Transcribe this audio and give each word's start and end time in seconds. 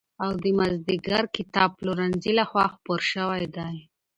او 0.23 0.29
د 0.43 0.45
مازدېګر 0.57 1.23
کتابپلورنځي 1.35 2.31
له 2.39 2.43
خوا 2.49 2.65
خپور 2.73 2.99
شوی 3.11 3.43
دی. 3.55 3.75